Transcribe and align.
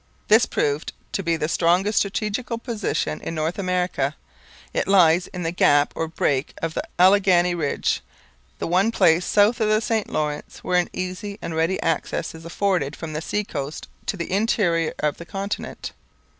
This 0.29 0.47
proved 0.47 0.93
to 1.11 1.21
be 1.21 1.37
the 1.37 1.47
strongest 1.47 1.99
strategical 1.99 2.57
position 2.57 3.21
in 3.21 3.35
North 3.35 3.59
America. 3.59 4.15
It 4.73 4.87
lies 4.87 5.27
in 5.27 5.43
the 5.43 5.51
gap 5.51 5.93
or 5.95 6.07
break 6.07 6.55
of 6.59 6.73
the 6.73 6.81
Alleghany 6.97 7.53
ridge, 7.53 8.01
the 8.57 8.65
one 8.65 8.91
place 8.91 9.23
south 9.25 9.61
of 9.61 9.69
the 9.69 9.79
St 9.79 10.09
Lawrence 10.09 10.63
where 10.63 10.79
an 10.79 10.89
easy 10.91 11.37
and 11.39 11.53
ready 11.55 11.79
access 11.83 12.33
is 12.33 12.45
afforded 12.45 12.95
from 12.95 13.13
the 13.13 13.21
sea 13.21 13.43
coast 13.43 13.89
to 14.07 14.17
the 14.17 14.31
interior 14.31 14.95
of 14.97 15.17
the 15.17 15.25
continent. 15.27 15.91